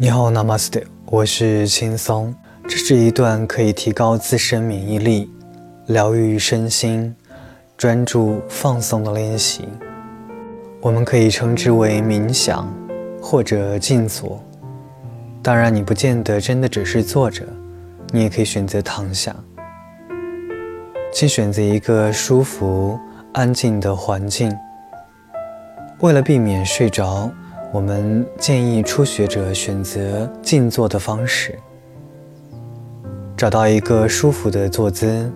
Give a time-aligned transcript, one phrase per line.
[0.00, 2.32] 你好，Namaste，我是轻松。
[2.68, 5.28] 这是一段可以提高自身免疫力、
[5.86, 7.12] 疗愈身心、
[7.76, 9.68] 专注放松的练习。
[10.80, 12.72] 我们可以称之为冥想
[13.20, 14.40] 或者静坐。
[15.42, 17.42] 当然，你不见得真的只是坐着，
[18.12, 19.34] 你也可以选择躺下。
[21.12, 22.96] 请选择一个舒服、
[23.32, 24.56] 安静的环境。
[25.98, 27.28] 为了避免睡着。
[27.70, 31.58] 我们建议初学者选择静坐的方式，
[33.36, 35.30] 找到一个舒服的坐姿，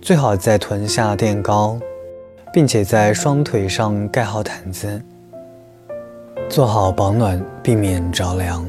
[0.00, 1.78] 最好在臀下垫高，
[2.50, 5.02] 并且在双腿上盖好毯子，
[6.48, 8.66] 做好保暖，避免着凉。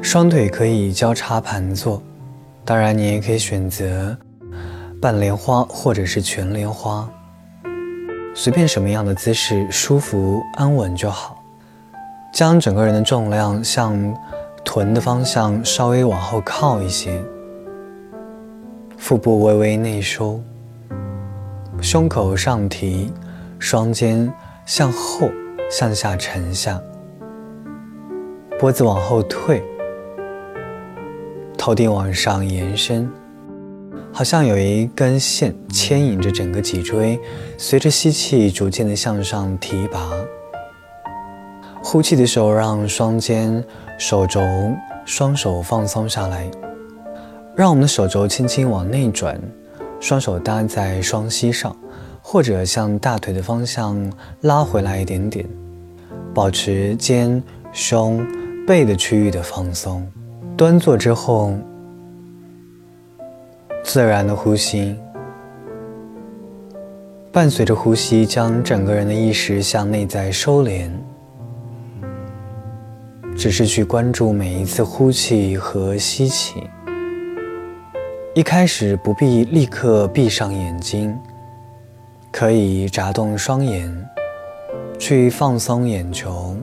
[0.00, 2.02] 双腿可以交叉盘坐，
[2.64, 4.16] 当然你也可以选择
[5.02, 7.06] 半莲花或者是全莲花。
[8.34, 11.38] 随便什么样的姿势，舒服安稳就好。
[12.32, 13.94] 将整个人的重量向
[14.64, 17.22] 臀的方向稍微往后靠一些，
[18.96, 20.40] 腹部微微内收，
[21.82, 23.12] 胸口上提，
[23.58, 24.32] 双肩
[24.64, 25.28] 向后
[25.70, 26.80] 向下沉下，
[28.58, 29.62] 脖子往后退，
[31.58, 33.10] 头顶往上延伸。
[34.14, 37.18] 好像有一根线牵引着整个脊椎，
[37.56, 40.12] 随着吸气逐渐的向上提拔。
[41.82, 43.64] 呼气的时候，让双肩、
[43.98, 44.40] 手肘、
[45.06, 46.48] 双手放松下来，
[47.56, 49.40] 让我们的手肘轻轻往内转，
[49.98, 51.74] 双手搭在双膝上，
[52.20, 55.48] 或者向大腿的方向拉回来一点点，
[56.34, 58.24] 保持肩、胸、
[58.66, 60.06] 背的区域的放松。
[60.54, 61.54] 端坐之后。
[63.92, 64.96] 自然的呼吸，
[67.30, 70.90] 伴随着呼吸，将整个人的意识向内在收敛，
[73.36, 76.66] 只是去关注每一次呼气和吸气。
[78.34, 81.14] 一开始不必立刻闭上眼睛，
[82.30, 84.08] 可以眨动双眼，
[84.98, 86.56] 去放松眼球，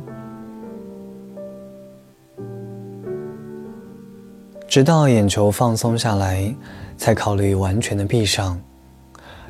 [4.69, 6.53] 直到眼球放松下来。
[6.99, 8.61] 才考虑完全的闭上。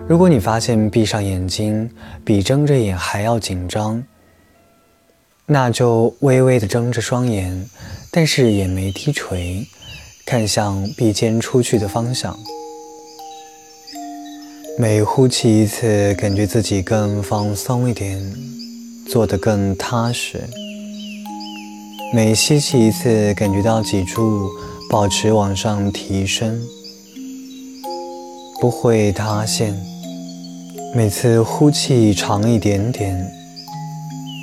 [0.08, 1.90] 如果你发现闭上眼睛
[2.24, 4.02] 比睁着眼还要紧张，
[5.48, 7.68] 那就微微的睁着双眼，
[8.12, 9.66] 但是眼眉低垂，
[10.28, 12.38] 看向鼻尖出去的方向。
[14.78, 18.24] 每呼气一次，感觉自己更放松一点，
[19.10, 20.40] 做得更踏实。
[22.14, 24.48] 每吸气一次，感觉到脊柱
[24.90, 26.60] 保持往上提升。
[28.60, 29.74] 不会塌陷。
[30.96, 33.32] 每次呼气长一点点，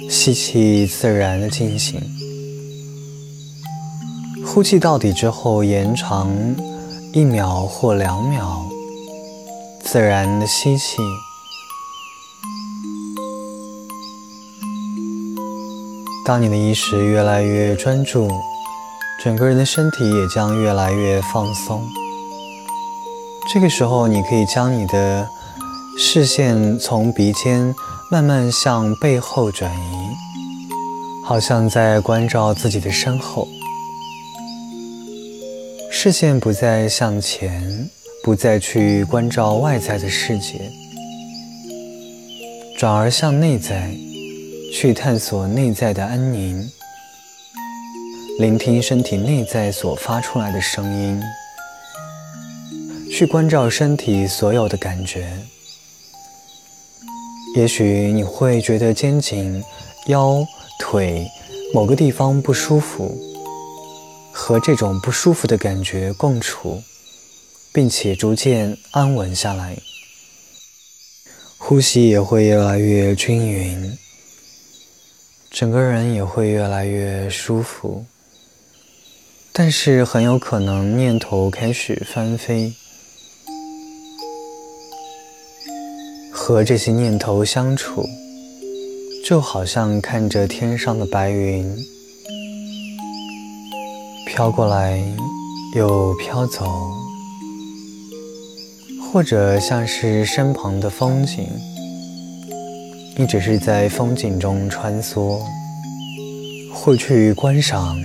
[0.09, 2.01] 吸气自然的进行。
[4.47, 6.31] 呼气到底之后，延长
[7.13, 8.63] 一秒或两秒，
[9.83, 10.99] 自然的吸气。
[16.25, 18.31] 当你的意识越来越专注，
[19.27, 21.83] 整个人的身体也将越来越放松。
[23.53, 25.29] 这个时候，你可以将你的
[25.99, 27.75] 视线从鼻尖
[28.09, 30.15] 慢慢向背后转移，
[31.25, 33.49] 好像在关照自己的身后。
[35.91, 37.91] 视线不再向前，
[38.23, 40.71] 不再去关照外在的世界，
[42.79, 43.91] 转而向内在，
[44.73, 46.71] 去探索内在的安宁，
[48.39, 51.23] 聆听身体内在所发出来的声音。
[53.11, 55.27] 去关照身体所有的感觉，
[57.57, 59.65] 也许你会觉得肩颈、
[60.09, 60.45] 腰、
[60.79, 61.27] 腿
[61.73, 63.19] 某个地方不舒服，
[64.35, 66.83] 和这种不舒服的感觉共处，
[67.73, 69.79] 并且逐渐安稳下来，
[71.57, 73.97] 呼吸也会越来越均匀，
[75.51, 78.05] 整个人也会越来越舒服，
[79.59, 82.75] 但是很有可能念头开始翻飞。
[86.31, 88.05] 和这些念头相处，
[89.25, 91.75] 就好像看着天上的白云
[94.27, 95.03] 飘过来
[95.75, 96.67] 又飘走，
[99.11, 101.49] 或者像是身旁的风景，
[103.17, 105.41] 你只是在风景中穿梭，
[106.75, 107.99] 会去观赏，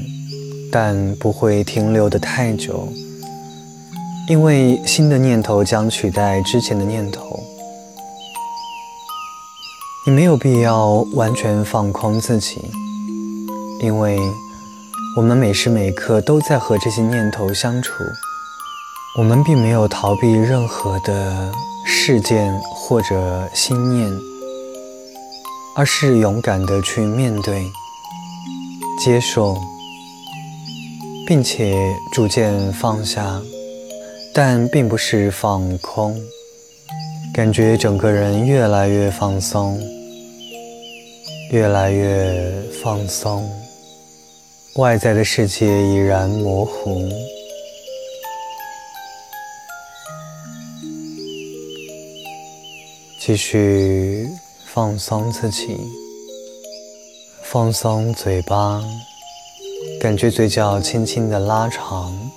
[0.71, 2.87] 但不会停留的太久，
[4.29, 7.37] 因为新的念头将取代之前的念头。
[10.05, 12.59] 你没有必要完全放空自己，
[13.81, 14.17] 因为
[15.17, 17.91] 我们每时每刻都在和这些念头相处，
[19.19, 21.51] 我们并没有逃避任何的
[21.85, 24.09] 事件或者心念，
[25.75, 27.69] 而是勇敢的去面对、
[29.03, 29.55] 接受，
[31.31, 33.41] 并且逐渐放下，
[34.33, 36.13] 但并不是放空，
[37.33, 39.79] 感觉整个人越来越放松。
[41.51, 42.51] 越来越
[42.83, 43.49] 放松，
[44.75, 47.01] 外在的世界已然模糊，
[53.21, 54.27] 继续
[54.65, 55.77] 放松自己，
[57.43, 58.83] 放松嘴巴，
[59.99, 62.31] 感觉嘴角轻轻的拉长，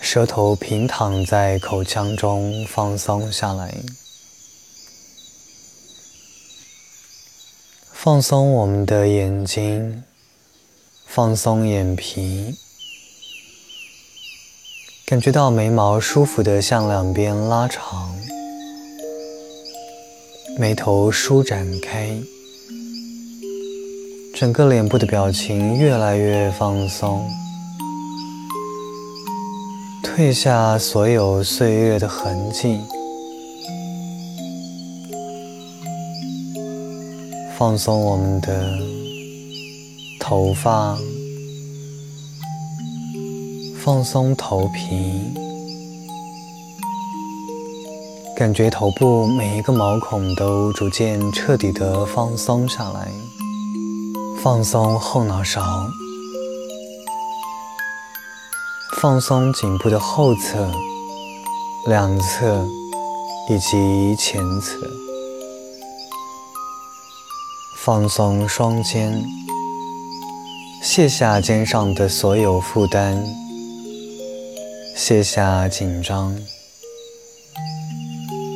[0.00, 3.74] 舌头平躺在口腔中，放松下来。
[7.92, 10.04] 放松我们的眼睛，
[11.06, 12.54] 放松眼皮，
[15.06, 18.14] 感觉到眉毛舒服的向两边拉长，
[20.58, 22.20] 眉头舒展开，
[24.38, 27.26] 整个脸部的表情越来越放松，
[30.02, 32.78] 褪下所有岁月的痕迹。
[37.56, 38.78] 放松我们的
[40.20, 40.98] 头发，
[43.82, 45.32] 放松头皮，
[48.36, 53.08] 感觉头部每一个毛孔都逐渐彻底的放松下来。
[54.46, 55.90] 放松后脑勺，
[59.00, 60.70] 放松颈部的后侧、
[61.88, 62.64] 两侧
[63.50, 64.76] 以及前侧。
[67.84, 69.20] 放松双肩，
[70.80, 73.20] 卸下肩上的所有负担，
[74.94, 76.38] 卸下紧张，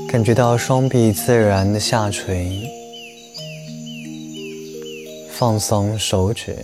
[0.09, 2.80] 感觉到双臂自然的下垂。
[5.41, 6.55] 放松手指，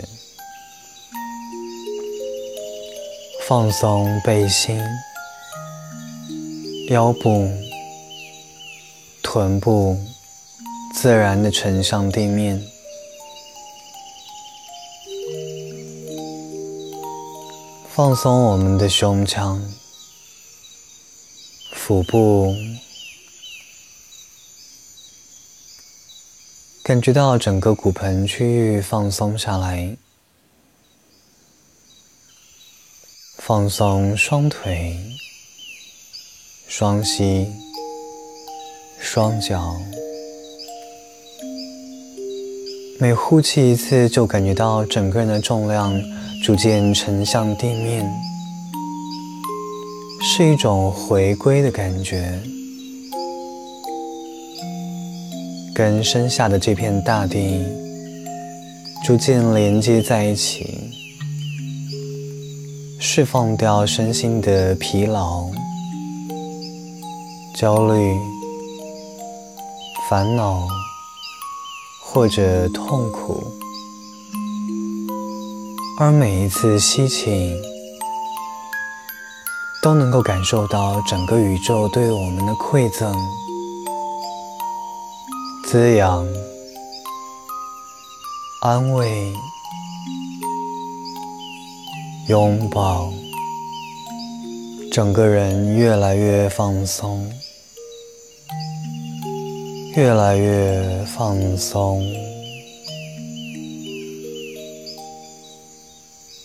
[3.49, 4.79] 放松背心、
[6.91, 7.49] 腰部、
[9.23, 9.97] 臀部。
[10.93, 12.63] 自然的沉向地面，
[17.95, 19.59] 放松我们的胸腔、
[21.73, 22.55] 腹部，
[26.87, 29.97] 感觉到整个骨盆区域放松下来，
[33.39, 34.97] 放松双腿、
[36.69, 37.49] 双膝、
[39.01, 39.75] 双脚。
[43.01, 45.93] 每呼气一次，就感觉到整个人的重量
[46.41, 48.09] 逐渐沉向地面，
[50.23, 52.41] 是一种回归的感觉，
[55.77, 57.63] 跟身下的这片大地
[59.05, 60.65] 逐渐连接在一起，
[62.99, 65.45] 释放掉身心的疲劳、
[67.55, 68.17] 焦虑、
[70.09, 70.67] 烦恼。
[72.09, 73.45] 或者痛苦，
[76.01, 77.55] 而每一次吸气，
[79.83, 83.15] 都能够感受到整个宇宙对我们的馈赠、
[85.77, 86.27] 滋养、
[88.63, 89.31] 安慰、
[92.29, 93.13] 拥抱，
[94.91, 97.31] 整个人越来越放松。
[99.95, 102.03] 越来越放松，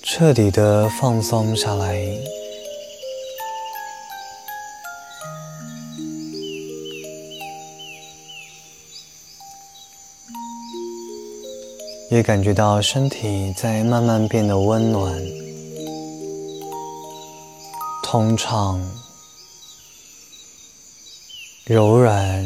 [0.03, 1.95] 彻底的放松下来，
[12.11, 15.17] 也感觉到身体在慢慢变得温暖、
[18.03, 18.85] 通畅、
[21.63, 22.45] 柔软。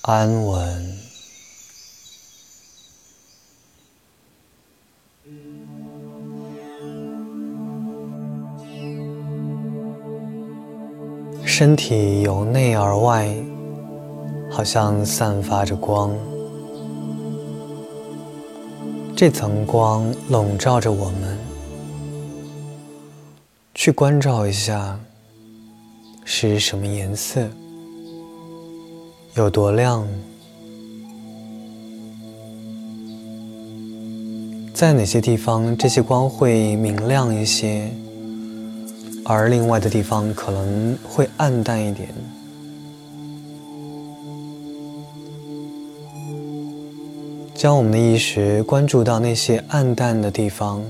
[0.00, 0.98] 安稳，
[11.44, 13.36] 身体由内而外，
[14.50, 16.10] 好像散发着光。
[19.16, 21.38] 这层光笼罩着我们
[23.74, 25.00] 去关照一下
[26.22, 27.48] 是什么颜色
[29.34, 30.06] 有多亮。
[34.74, 37.90] 在哪些地方这些光会明亮一些
[39.24, 42.35] 而另外的地方可能会暗淡一点。
[47.56, 50.84] 将我们的意识关注到那些暗淡的地方，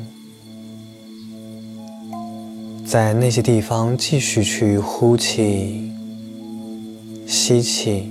[2.85, 5.93] 在那些地方继续去呼气、
[7.25, 8.11] 吸气，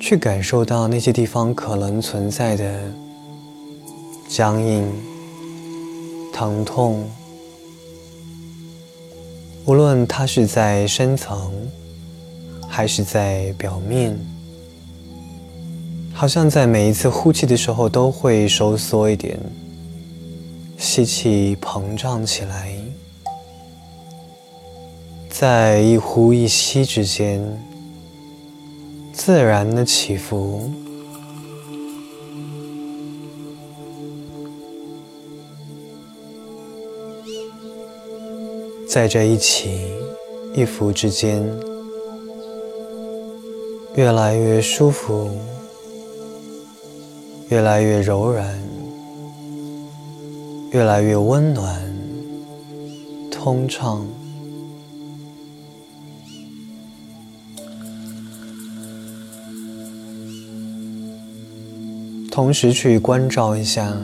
[0.00, 2.92] 去感受到那些地方可能存在的
[4.26, 4.92] 僵硬、
[6.32, 7.08] 疼痛，
[9.66, 11.52] 无论它是在深层
[12.66, 14.18] 还是在表面。
[16.18, 19.38] 好像在每一次呼气的时候都会收缩一点，
[20.76, 22.74] 吸气膨胀起来，
[25.30, 27.40] 在一呼一吸之间
[29.12, 30.68] 自然的起伏，
[38.88, 39.78] 在这一起
[40.52, 41.48] 一伏之间
[43.94, 45.30] 越来越舒服。
[47.50, 48.58] 越来越柔软，
[50.70, 51.80] 越来越温暖，
[53.30, 54.06] 通畅。
[62.30, 63.96] 同时去关照一下，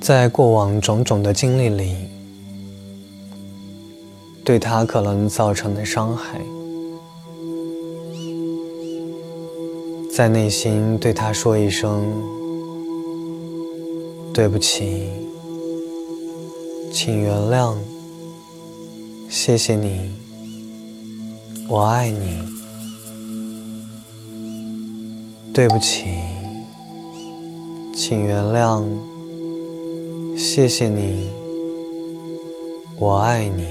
[0.00, 1.94] 在过往种种的经历里，
[4.44, 6.40] 对他可能造成的伤害。
[10.14, 12.04] 在内心对他说一声
[14.34, 15.08] ：“对不起，
[16.92, 17.74] 请原谅，
[19.30, 20.10] 谢谢你，
[21.66, 22.42] 我爱你。
[25.54, 26.04] 对不起，
[27.94, 28.84] 请原谅，
[30.36, 31.30] 谢谢你，
[32.98, 33.64] 我爱你。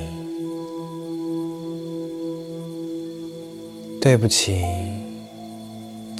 [4.01, 4.63] 对不起。”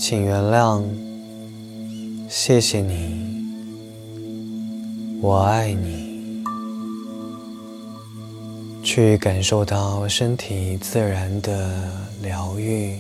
[0.04, 0.82] 请原谅，
[2.28, 3.46] 谢谢你，
[5.22, 6.42] 我爱你。
[8.82, 11.72] 去感受到身体自然的
[12.24, 12.96] 疗愈，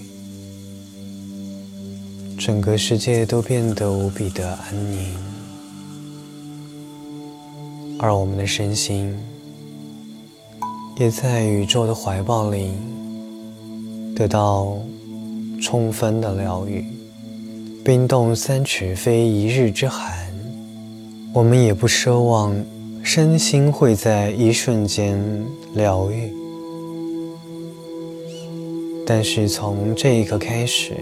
[2.37, 5.15] 整个世界都变得无比的安宁，
[7.97, 9.17] 而我们的身心
[10.99, 12.73] 也在宇宙的怀抱里
[14.15, 14.77] 得到。
[15.63, 16.83] 充分的疗愈，
[17.83, 20.15] 冰冻三尺非一日之寒。
[21.33, 22.55] 我们也不奢望
[23.03, 25.19] 身心会在一瞬间
[25.73, 26.31] 疗愈，
[29.03, 30.95] 但是从这一刻开始，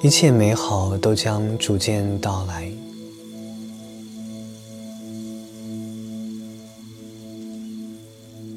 [0.00, 2.70] 一切美好都将逐渐到来。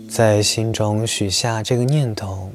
[0.07, 2.51] 在心中许下这个念头。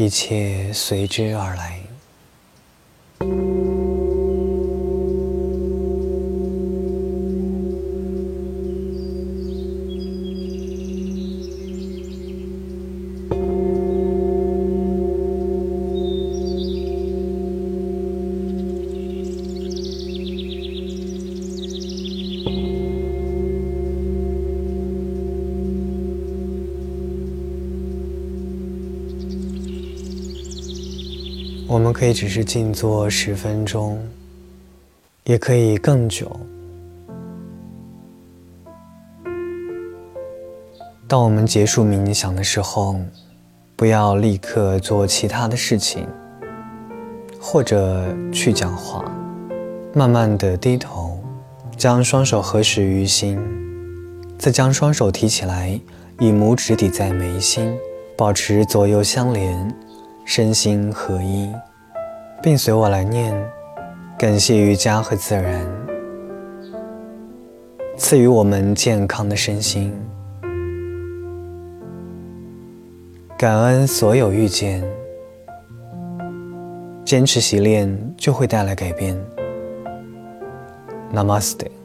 [0.00, 1.87] 一切随之而来。
[31.78, 34.04] 我们可以只是静坐十分钟，
[35.22, 36.28] 也可以更久。
[41.06, 42.96] 当我们结束冥想的时候，
[43.76, 46.04] 不要立刻做其他的事情，
[47.40, 49.04] 或者去讲话。
[49.94, 51.20] 慢慢的低头，
[51.76, 53.38] 将双手合十于心，
[54.36, 55.80] 再将双手提起来，
[56.18, 57.72] 以拇指抵在眉心，
[58.16, 59.72] 保持左右相连。
[60.24, 61.50] 身心合一，
[62.40, 63.34] 并随我来念：
[64.16, 65.66] 感谢瑜伽和自然
[67.96, 69.92] 赐予我们健康的身心，
[73.36, 74.84] 感恩所有遇见，
[77.04, 79.18] 坚持习练就会带来改变。
[81.12, 81.77] Namaste。